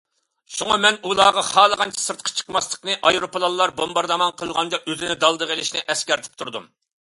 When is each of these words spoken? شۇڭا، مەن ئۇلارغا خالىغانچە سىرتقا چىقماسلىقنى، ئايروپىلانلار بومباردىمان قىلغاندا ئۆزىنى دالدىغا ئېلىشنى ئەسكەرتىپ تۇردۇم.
شۇڭا، 0.59 0.75
مەن 0.85 0.95
ئۇلارغا 1.09 1.43
خالىغانچە 1.49 2.01
سىرتقا 2.03 2.33
چىقماسلىقنى، 2.39 2.95
ئايروپىلانلار 3.11 3.75
بومباردىمان 3.83 4.35
قىلغاندا 4.41 4.81
ئۆزىنى 4.81 5.19
دالدىغا 5.27 5.57
ئېلىشنى 5.59 5.85
ئەسكەرتىپ 5.95 6.43
تۇردۇم. 6.43 6.69